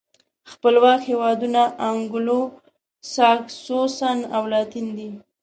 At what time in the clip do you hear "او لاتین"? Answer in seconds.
4.35-4.87